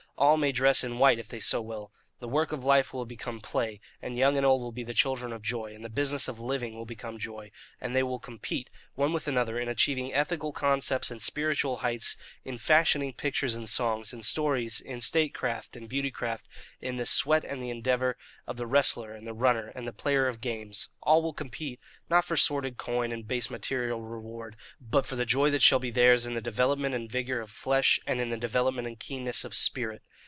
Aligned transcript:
All 0.17 0.37
may 0.37 0.51
dress 0.51 0.83
in 0.83 0.99
white 0.99 1.17
if 1.17 1.27
they 1.29 1.39
so 1.39 1.63
will. 1.63 1.91
The 2.19 2.27
work 2.27 2.51
of 2.51 2.63
life 2.63 2.93
will 2.93 3.01
have 3.01 3.07
become 3.07 3.41
play 3.41 3.79
and 4.03 4.15
young 4.15 4.37
and 4.37 4.45
old 4.45 4.61
will 4.61 4.71
be 4.71 4.83
the 4.83 4.93
children 4.93 5.33
of 5.33 5.41
joy, 5.41 5.73
and 5.73 5.83
the 5.83 5.89
business 5.89 6.27
of 6.27 6.39
living 6.39 6.75
will 6.75 6.85
become 6.85 7.17
joy; 7.17 7.49
and 7.79 7.95
they 7.95 8.03
will 8.03 8.19
compete, 8.19 8.69
one 8.93 9.13
with 9.13 9.27
another, 9.27 9.59
in 9.59 9.67
achieving 9.67 10.13
ethical 10.13 10.51
concepts 10.51 11.09
and 11.09 11.19
spiritual 11.23 11.77
heights, 11.77 12.17
in 12.45 12.59
fashioning 12.59 13.13
pictures 13.13 13.55
and 13.55 13.67
songs, 13.67 14.13
and 14.13 14.23
stories, 14.23 14.79
in 14.79 15.01
statecraft 15.01 15.75
and 15.75 15.89
beauty 15.89 16.11
craft, 16.11 16.47
in 16.79 16.97
the 16.97 17.07
sweat 17.07 17.43
and 17.43 17.59
the 17.63 17.71
endeavour 17.71 18.15
of 18.45 18.57
the 18.57 18.67
wrestler 18.67 19.15
and 19.15 19.25
the 19.25 19.33
runner 19.33 19.71
and 19.73 19.87
the 19.87 19.93
player 19.93 20.27
of 20.27 20.39
games 20.39 20.89
all 21.01 21.23
will 21.23 21.33
compete, 21.33 21.79
not 22.11 22.23
for 22.23 22.37
sordid 22.37 22.77
coin 22.77 23.11
and 23.11 23.27
base 23.27 23.49
material 23.49 24.03
reward, 24.03 24.55
but 24.79 25.07
for 25.07 25.15
the 25.15 25.25
joy 25.25 25.49
that 25.49 25.63
shall 25.63 25.79
be 25.79 25.89
theirs 25.89 26.27
in 26.27 26.35
the 26.35 26.41
development 26.41 26.93
and 26.93 27.11
vigour 27.11 27.39
of 27.39 27.49
flesh 27.49 27.99
and 28.05 28.21
in 28.21 28.29
the 28.29 28.37
development 28.37 28.87
and 28.87 28.99
keenness 28.99 29.43
of 29.43 29.55
spirit. 29.55 30.03